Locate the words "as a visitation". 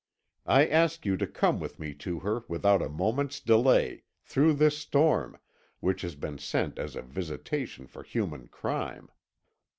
6.79-7.85